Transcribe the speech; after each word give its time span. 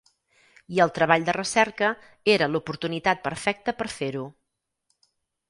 I 0.77 0.79
el 0.85 0.93
Treball 0.95 1.27
de 1.27 1.35
Recerca 1.37 1.89
era 2.37 2.47
l'oportunitat 2.55 3.23
perfecta 3.29 3.77
per 3.83 3.89
fer-ho. 3.99 4.27